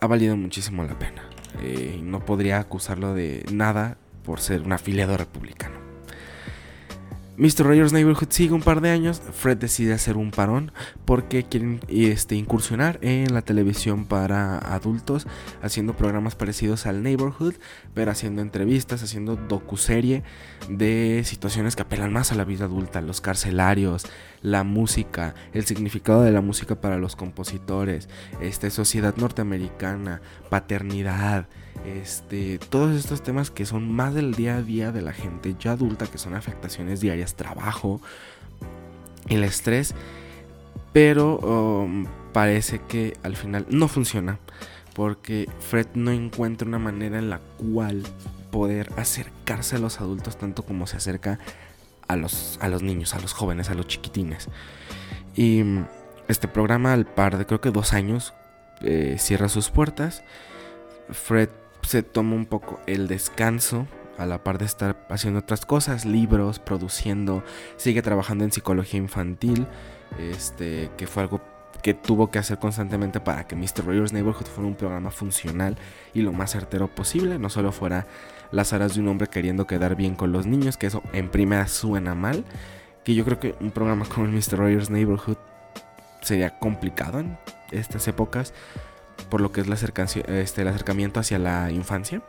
[0.00, 1.28] ha valido muchísimo la pena.
[1.62, 5.93] Eh, no podría acusarlo de nada por ser un afiliado republicano.
[7.36, 7.64] Mr.
[7.64, 10.70] Rogers Neighborhood sigue un par de años, Fred decide hacer un parón
[11.04, 15.26] porque quieren este, incursionar en la televisión para adultos,
[15.60, 17.54] haciendo programas parecidos al Neighborhood,
[17.92, 20.22] pero haciendo entrevistas, haciendo docuserie
[20.68, 24.06] de situaciones que apelan más a la vida adulta, los carcelarios,
[24.40, 28.08] la música, el significado de la música para los compositores,
[28.40, 31.48] este, sociedad norteamericana, paternidad,
[31.84, 35.72] este, todos estos temas que son más del día a día de la gente ya
[35.72, 38.00] adulta, que son afectaciones diarias, trabajo,
[39.28, 39.94] el estrés,
[40.92, 44.38] pero um, parece que al final no funciona,
[44.94, 48.02] porque Fred no encuentra una manera en la cual
[48.50, 51.38] poder acercarse a los adultos tanto como se acerca
[52.06, 54.48] a los, a los niños, a los jóvenes, a los chiquitines.
[55.34, 55.86] Y um,
[56.28, 58.32] este programa al par de creo que dos años
[58.80, 60.22] eh, cierra sus puertas.
[61.10, 61.48] Fred
[61.84, 63.86] se toma un poco el descanso
[64.18, 67.42] a la par de estar haciendo otras cosas, libros, produciendo,
[67.76, 69.66] sigue trabajando en psicología infantil,
[70.18, 71.40] este, que fue algo
[71.82, 73.84] que tuvo que hacer constantemente para que Mr.
[73.84, 75.76] Rogers Neighborhood fuera un programa funcional
[76.14, 78.06] y lo más certero posible, no solo fuera
[78.52, 81.66] las aras de un hombre queriendo quedar bien con los niños, que eso en primera
[81.66, 82.44] suena mal,
[83.04, 84.56] que yo creo que un programa como el Mr.
[84.56, 85.36] Rogers Neighborhood
[86.22, 87.36] sería complicado en
[87.70, 88.54] estas épocas
[89.30, 92.22] por lo que es la este, el acercamiento hacia la infancia.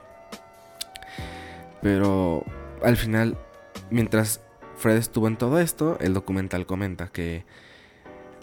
[1.81, 2.43] Pero
[2.83, 3.37] al final,
[3.89, 4.41] mientras
[4.77, 7.45] Fred estuvo en todo esto, el documental comenta que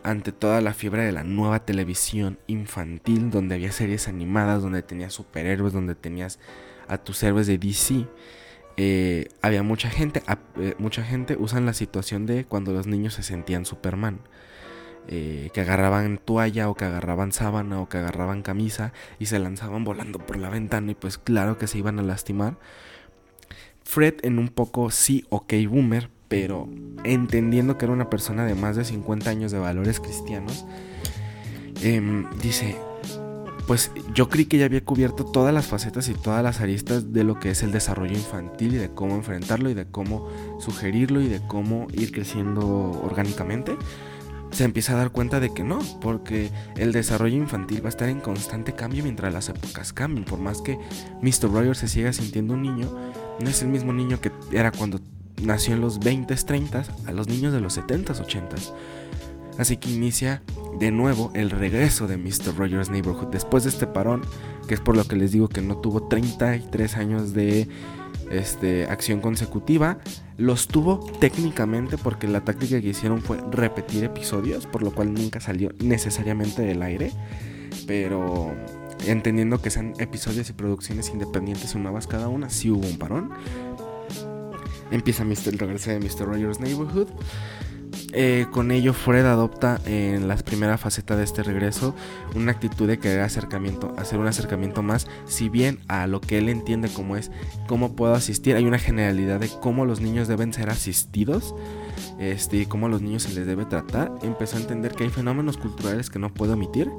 [0.02, 5.12] ante toda la fiebre de la nueva televisión infantil, donde había series animadas, donde tenías
[5.12, 6.38] superhéroes, donde tenías
[6.88, 8.06] a tus héroes de DC,
[8.76, 10.22] eh, había mucha gente,
[10.56, 14.20] eh, mucha gente usan la situación de cuando los niños se sentían Superman.
[15.08, 19.82] Eh, que agarraban toalla o que agarraban sábana o que agarraban camisa y se lanzaban
[19.82, 22.56] volando por la ventana y pues claro que se iban a lastimar.
[23.82, 26.68] Fred en un poco sí ok boomer, pero
[27.02, 30.64] entendiendo que era una persona de más de 50 años de valores cristianos,
[31.82, 32.76] em, dice,
[33.66, 37.24] pues yo creí que ya había cubierto todas las facetas y todas las aristas de
[37.24, 40.28] lo que es el desarrollo infantil y de cómo enfrentarlo y de cómo
[40.60, 42.66] sugerirlo y de cómo ir creciendo
[43.02, 43.76] orgánicamente
[44.52, 48.08] se empieza a dar cuenta de que no, porque el desarrollo infantil va a estar
[48.08, 50.24] en constante cambio mientras las épocas cambien.
[50.24, 50.78] Por más que
[51.22, 51.50] Mr.
[51.50, 52.90] Rogers se siga sintiendo un niño,
[53.40, 55.00] no es el mismo niño que era cuando
[55.42, 58.72] nació en los 20s, 30s, a los niños de los 70s, 80s.
[59.58, 60.42] Así que inicia
[60.78, 62.56] de nuevo el regreso de Mr.
[62.56, 64.22] Rogers Neighborhood después de este parón,
[64.66, 67.68] que es por lo que les digo que no tuvo 33 años de
[68.30, 69.98] este, acción consecutiva.
[70.38, 75.40] Los tuvo técnicamente porque la táctica que hicieron fue repetir episodios, por lo cual nunca
[75.40, 77.12] salió necesariamente del aire.
[77.86, 78.54] Pero
[79.06, 83.30] entendiendo que sean episodios y producciones independientes y nuevas cada una, sí hubo un parón.
[84.90, 86.26] Empieza el regreso de Mr.
[86.26, 87.08] Rogers Neighborhood.
[88.14, 91.94] Eh, con ello Fred adopta en la primera faceta de este regreso
[92.34, 96.50] una actitud de querer acercamiento, hacer un acercamiento más, si bien a lo que él
[96.50, 97.30] entiende como es
[97.66, 101.54] cómo puedo asistir, hay una generalidad de cómo los niños deben ser asistidos
[102.18, 105.56] este, cómo a los niños se les debe tratar, empezó a entender que hay fenómenos
[105.56, 106.90] culturales que no puede omitir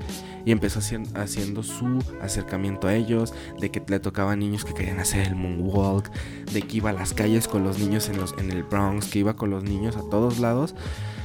[0.45, 0.80] y empezó
[1.15, 5.36] haciendo su acercamiento a ellos, de que le tocaba a niños que querían hacer el
[5.36, 6.12] moonwalk,
[6.52, 9.19] de que iba a las calles con los niños en, los, en el Bronx, que
[9.19, 10.76] iba con los niños a todos lados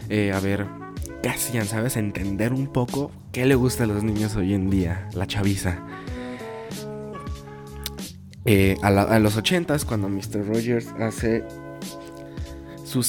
[0.09, 0.67] eh, a ver
[1.23, 1.97] qué hacían, ¿sabes?
[1.97, 5.83] Entender un poco qué le gusta a los niños hoy en día, la chaviza.
[8.45, 10.47] Eh, a, los 80 cuando Mr.
[10.47, 11.45] Rogers hace
[12.85, 13.03] su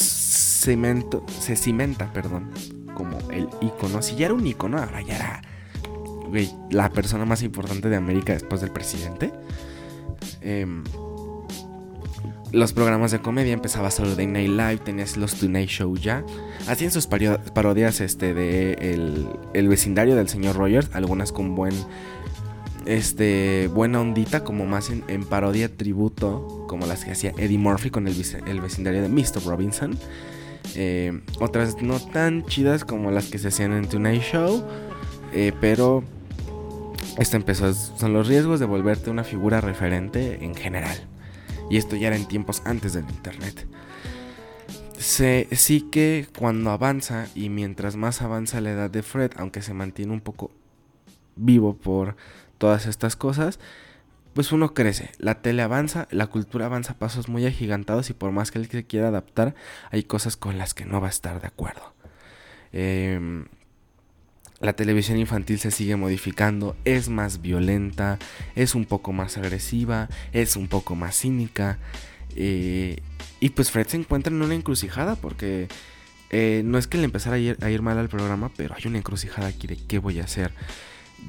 [0.60, 2.52] cemento, se cimenta, perdón,
[2.94, 4.02] como el icono.
[4.02, 5.42] Si ya era un icono, ahora ya era
[6.70, 9.32] la persona más importante de América después del presidente.
[10.42, 10.68] Eh,
[12.52, 16.24] los programas de comedia, empezaba Saturday Night Live, tenías los Tonight Show ya.
[16.68, 18.74] Hacían sus parodias este, de
[19.54, 21.74] el, vecindario del señor Rogers, algunas con buen
[22.86, 28.08] este buena ondita, como más en, parodia tributo, como las que hacía Eddie Murphy con
[28.08, 28.16] el,
[28.48, 29.46] el vecindario de Mr.
[29.46, 29.98] Robinson.
[30.76, 34.64] Eh, otras no tan chidas como las que se hacían en Tonight Show,
[35.34, 36.04] eh, pero
[37.18, 40.98] esto empezó, son los riesgos de volverte una figura referente en general.
[41.70, 43.68] Y esto ya era en tiempos antes del Internet.
[44.98, 50.12] Sí que cuando avanza y mientras más avanza la edad de Fred, aunque se mantiene
[50.12, 50.52] un poco
[51.36, 52.16] vivo por
[52.58, 53.60] todas estas cosas,
[54.34, 58.32] pues uno crece, la tele avanza, la cultura avanza a pasos muy agigantados y por
[58.32, 59.56] más que él se quiera adaptar,
[59.92, 61.94] hay cosas con las que no va a estar de acuerdo.
[62.72, 63.46] Eh,
[64.60, 68.20] la televisión infantil se sigue modificando, es más violenta,
[68.56, 71.80] es un poco más agresiva, es un poco más cínica.
[72.36, 73.02] Eh,
[73.40, 75.70] y pues Fred se encuentra en una encrucijada porque
[76.30, 78.86] eh, no es que le empezara a ir, a ir, mal al programa, pero hay
[78.86, 80.52] una encrucijada aquí de qué voy a hacer.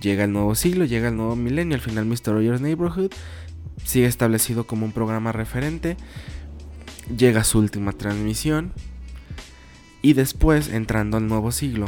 [0.00, 2.33] Llega el nuevo siglo, llega el nuevo milenio, al final Mr.
[2.33, 3.12] Rogers Neighborhood
[3.85, 5.96] sigue establecido como un programa referente.
[7.16, 8.72] Llega su última transmisión.
[10.03, 11.87] Y después, entrando al nuevo siglo,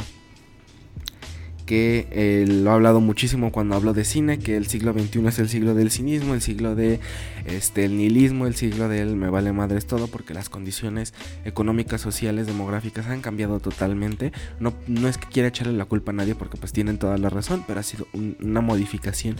[1.65, 5.39] que eh, lo ha hablado muchísimo cuando hablo de cine, que el siglo XXI es
[5.39, 6.99] el siglo del cinismo, el siglo de
[7.45, 11.13] este, el nihilismo, el siglo del me vale madres todo, porque las condiciones
[11.45, 14.31] económicas, sociales, demográficas han cambiado totalmente.
[14.59, 17.29] No, no es que quiera echarle la culpa a nadie, porque pues tienen toda la
[17.29, 19.35] razón, pero ha sido una modificación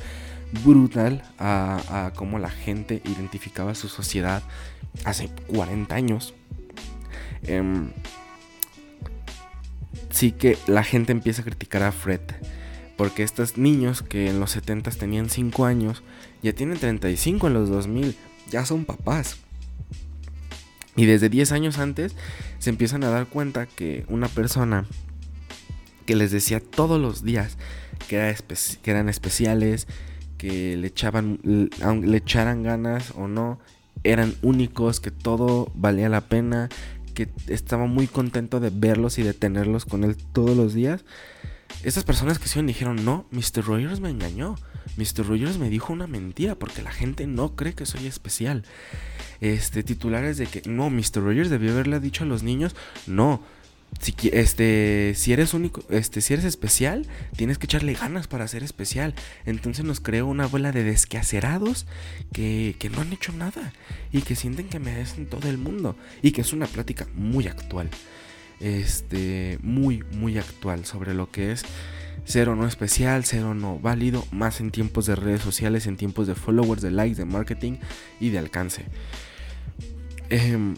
[0.64, 4.44] brutal a, a cómo la gente identificaba su sociedad
[5.04, 6.34] hace 40 años.
[7.44, 7.90] Em,
[10.10, 12.22] sí que la gente empieza a criticar a Fred.
[12.98, 16.04] Porque estos niños que en los 70 tenían 5 años,
[16.42, 18.16] ya tienen 35 en los 2000,
[18.50, 19.38] ya son papás.
[20.96, 22.16] Y desde 10 años antes
[22.60, 24.86] se empiezan a dar cuenta que una persona
[26.06, 27.58] que les decía todos los días
[28.08, 28.36] que,
[28.84, 29.88] eran especiales,
[30.38, 33.60] que le echaban le echaran ganas o no,
[34.04, 36.70] eran únicos, que todo valía la pena,
[37.14, 41.06] que estaba muy contento de verlos y de tenerlos con él todos los días.
[41.84, 43.66] Estas personas que se dijeron, no, Mr.
[43.66, 44.56] Rogers me engañó.
[44.98, 45.28] Mr.
[45.28, 48.64] Rogers me dijo una mentira porque la gente no cree que soy especial.
[49.42, 51.24] Este, titulares de que, no, Mr.
[51.24, 52.76] Rogers debió haberle dicho a los niños,
[53.08, 53.42] no,
[54.00, 58.64] si, este, si eres único, este, si eres especial, tienes que echarle ganas para ser
[58.64, 59.16] especial.
[59.46, 61.86] Entonces nos creó una bola de desquacerados
[62.32, 63.74] que, que no han hecho nada
[64.12, 67.90] y que sienten que merecen todo el mundo y que es una plática muy actual
[68.64, 71.64] este, muy, muy actual sobre lo que es
[72.24, 75.98] ser o no especial, ser o no válido, más en tiempos de redes sociales, en
[75.98, 77.74] tiempos de followers, de likes, de marketing
[78.22, 78.86] y de alcance.
[80.30, 80.76] Em,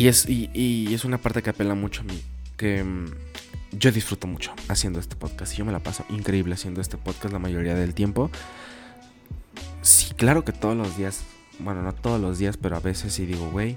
[0.00, 2.22] y, es, y, es una parte que apela mucho a mí,
[2.56, 3.10] que em,
[3.70, 5.52] yo disfruto mucho haciendo este podcast.
[5.52, 8.30] Y yo me la paso increíble haciendo este podcast la mayoría del tiempo.
[9.82, 11.24] Sí, claro que todos los días,
[11.58, 13.76] bueno, no todos los días, pero a veces sí digo, güey,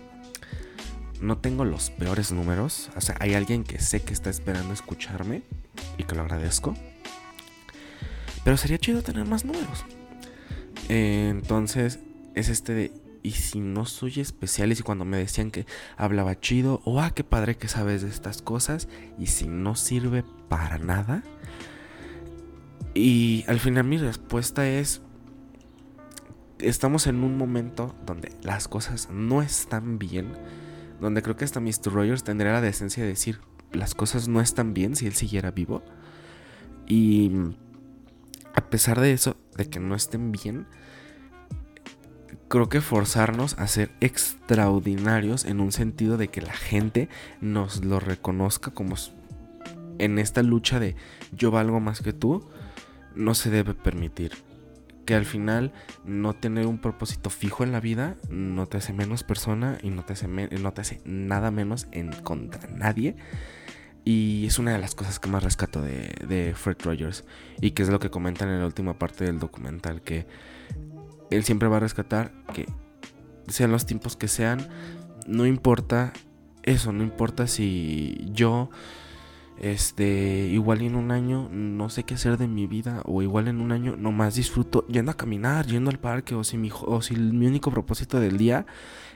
[1.19, 2.89] no tengo los peores números.
[2.95, 5.41] O sea, hay alguien que sé que está esperando escucharme
[5.97, 6.73] y que lo agradezco.
[8.45, 9.83] Pero sería chido tener más números.
[10.87, 11.99] entonces,
[12.33, 13.02] es este de.
[13.23, 15.65] Y si no soy especial, y cuando me decían que
[15.97, 20.23] hablaba chido, o ah, qué padre que sabes de estas cosas, y si no sirve
[20.49, 21.23] para nada.
[22.93, 25.01] Y al final mi respuesta es,
[26.59, 30.33] estamos en un momento donde las cosas no están bien
[31.03, 31.91] donde creo que hasta Mr.
[31.91, 33.41] Rogers tendría la decencia de decir
[33.73, 35.83] las cosas no están bien si él siguiera vivo.
[36.87, 37.31] Y
[38.53, 40.67] a pesar de eso, de que no estén bien,
[42.53, 47.09] creo que forzarnos a ser extraordinarios en un sentido de que la gente
[47.41, 48.93] nos lo reconozca como
[49.97, 50.95] en esta lucha de
[51.31, 52.47] yo valgo más que tú,
[53.15, 54.33] no se debe permitir
[55.07, 55.73] que al final
[56.05, 60.05] no tener un propósito fijo en la vida no te hace menos persona y no
[60.05, 63.15] te hace, no te hace nada menos en contra nadie.
[64.05, 67.23] Y es una de las cosas que más rescato de, de Fred Rogers.
[67.61, 70.01] Y que es lo que comentan en la última parte del documental.
[70.01, 70.27] Que
[71.29, 72.67] él siempre va a rescatar que
[73.47, 74.67] sean los tiempos que sean.
[75.27, 76.13] No importa
[76.63, 78.69] eso, no importa si yo
[79.59, 83.01] este, igual en un año no sé qué hacer de mi vida.
[83.05, 86.35] O igual en un año nomás disfruto yendo a caminar, yendo al parque.
[86.35, 86.71] O si mi,
[87.45, 88.65] único propósito del día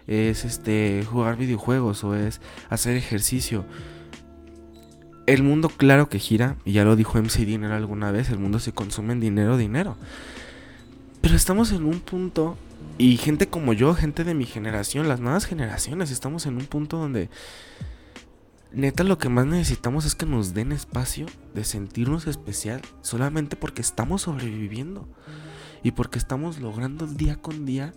[0.05, 3.65] es este jugar videojuegos o es hacer ejercicio.
[5.25, 8.59] El mundo claro que gira, y ya lo dijo MC Dinero alguna vez, el mundo
[8.59, 9.97] se consume en dinero, dinero.
[11.27, 12.55] Pero estamos en un punto,
[12.97, 16.95] y gente como yo, gente de mi generación, las nuevas generaciones, estamos en un punto
[16.95, 17.29] donde
[18.71, 23.81] neta lo que más necesitamos es que nos den espacio de sentirnos especial solamente porque
[23.81, 25.05] estamos sobreviviendo
[25.83, 27.93] y porque estamos logrando día con día,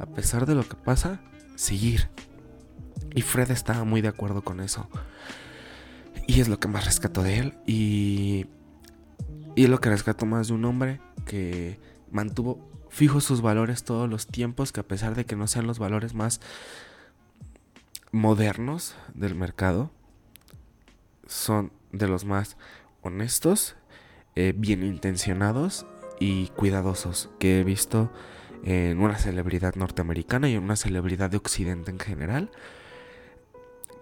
[0.00, 1.20] a pesar de lo que pasa,
[1.54, 2.08] seguir.
[3.14, 4.88] Y Fred estaba muy de acuerdo con eso.
[6.26, 7.54] Y es lo que más rescato de él.
[7.64, 8.46] Y,
[9.54, 11.78] y es lo que rescato más de un hombre que
[12.10, 15.78] mantuvo fijos sus valores todos los tiempos, que a pesar de que no sean los
[15.78, 16.40] valores más
[18.12, 19.90] modernos del mercado,
[21.26, 22.58] son de los más
[23.00, 23.76] honestos,
[24.36, 25.86] eh, bien intencionados
[26.20, 28.12] y cuidadosos que he visto
[28.62, 32.50] en una celebridad norteamericana y en una celebridad de Occidente en general.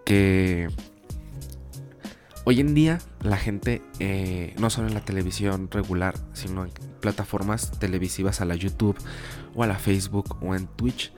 [0.05, 0.69] Que
[2.45, 6.67] hoy en día la gente, eh, no solo en la televisión regular, sino
[7.01, 8.97] plataformas televisivas a la YouTube
[9.55, 11.13] o a la Facebook o en Twitch,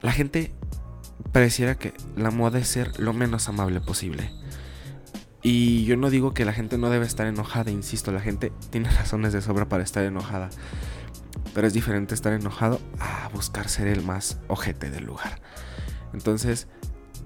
[0.00, 0.54] la gente
[1.32, 4.30] pareciera que la moda es ser lo menos amable posible.
[5.42, 8.90] Y yo no digo que la gente no debe estar enojada, insisto, la gente tiene
[8.98, 10.50] razones de sobra para estar enojada.
[11.52, 15.40] Pero es diferente estar enojado a buscar ser el más ojete del lugar.
[16.12, 16.66] Entonces,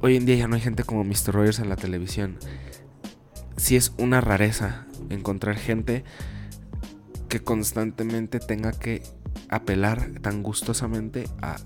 [0.00, 1.33] hoy en día ya no hay gente como Mr.
[1.33, 2.38] Rogers en la televisión.
[3.57, 6.05] Si es una rareza encontrar gente
[7.29, 9.03] que constantemente tenga que
[9.49, 11.57] apelar tan gustosamente a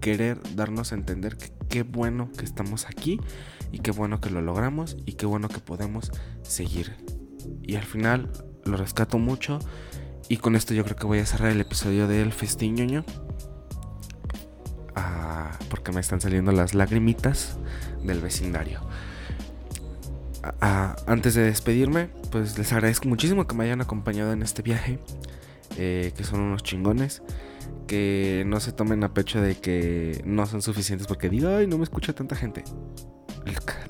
[0.00, 3.20] querer darnos a entender que qué bueno que estamos aquí
[3.72, 6.10] y qué bueno que lo logramos y qué bueno que podemos
[6.42, 6.96] seguir.
[7.62, 8.32] Y al final
[8.64, 9.58] lo rescato mucho
[10.28, 13.04] y con esto yo creo que voy a cerrar el episodio del festiñoño.
[14.94, 17.58] Ah, porque me están saliendo las lagrimitas
[18.02, 18.80] del vecindario.
[21.06, 24.98] Antes de despedirme, pues les agradezco muchísimo que me hayan acompañado en este viaje.
[25.76, 27.22] Eh, que son unos chingones.
[27.86, 31.78] Que no se tomen a pecho de que no son suficientes porque digo, ay, no
[31.78, 32.64] me escucha tanta gente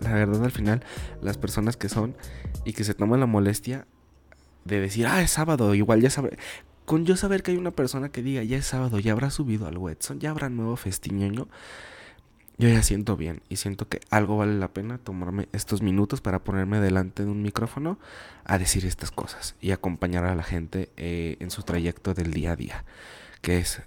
[0.01, 0.84] la verdad al final,
[1.20, 2.16] las personas que son
[2.64, 3.86] y que se toman la molestia
[4.64, 6.38] de decir, ah, es sábado, igual ya sabré.
[6.84, 9.66] Con yo saber que hay una persona que diga, ya es sábado, ya habrá subido
[9.66, 11.49] algo Edson, ya habrá nuevo festiñoño.
[12.59, 16.41] Yo ya siento bien y siento que algo vale la pena tomarme estos minutos para
[16.41, 17.99] ponerme delante de un micrófono
[18.45, 22.53] a decir estas cosas y acompañar a la gente eh, en su trayecto del día
[22.53, 22.85] a día,
[23.43, 23.83] que es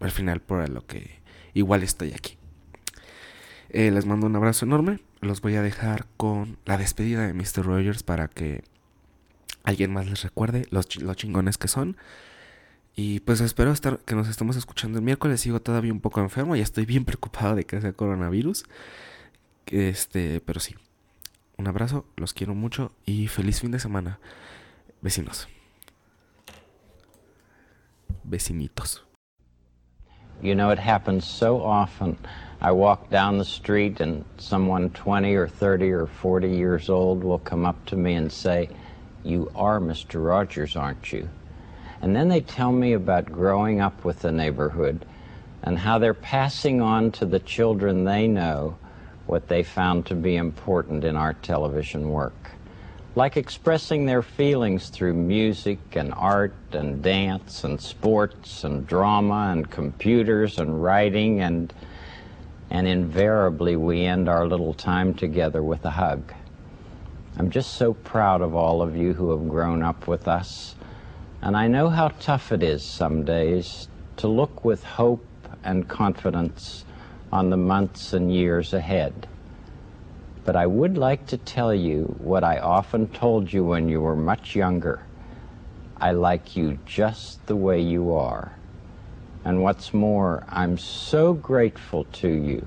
[0.00, 1.20] al final por lo que
[1.54, 2.36] igual estoy aquí.
[3.70, 7.64] Eh, les mando un abrazo enorme, los voy a dejar con la despedida de Mr.
[7.64, 8.64] Rogers para que
[9.62, 11.96] alguien más les recuerde los, los chingones que son.
[12.98, 15.42] Y pues espero estar, que nos estemos escuchando el miércoles.
[15.42, 18.64] Sigo todavía un poco enfermo y estoy bien preocupado de que sea coronavirus.
[19.66, 20.74] Este, pero sí.
[21.58, 24.18] Un abrazo, los quiero mucho y feliz fin de semana.
[25.02, 25.46] Vecinos.
[28.24, 29.04] Vecinitos.
[30.42, 32.16] You know, it happens so often.
[32.60, 37.38] I walk down the street and someone 20 or 30 or 40 years old will
[37.38, 38.68] come up to me and say,
[39.22, 40.24] You are Mr.
[40.24, 41.28] Rogers, aren't you?
[42.00, 45.06] And then they tell me about growing up with the neighborhood
[45.62, 48.76] and how they're passing on to the children they know
[49.26, 52.52] what they found to be important in our television work.
[53.14, 59.68] Like expressing their feelings through music and art and dance and sports and drama and
[59.70, 61.72] computers and writing and
[62.68, 66.32] and invariably we end our little time together with a hug.
[67.38, 70.74] I'm just so proud of all of you who have grown up with us
[71.42, 75.26] and I know how tough it is some days to look with hope
[75.62, 76.84] and confidence
[77.30, 79.26] on the months and years ahead.
[80.44, 84.16] But I would like to tell you what I often told you when you were
[84.16, 85.02] much younger.
[85.98, 88.52] I like you just the way you are.
[89.44, 92.66] And what's more, I'm so grateful to you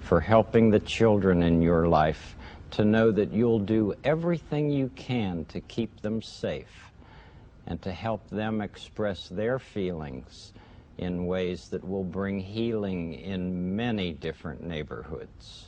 [0.00, 2.36] for helping the children in your life
[2.72, 6.85] to know that you'll do everything you can to keep them safe
[7.66, 10.52] and to help them express their feelings
[10.98, 15.66] in ways that will bring healing in many different neighborhoods.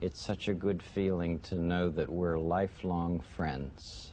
[0.00, 4.09] It's such a good feeling to know that we're lifelong friends.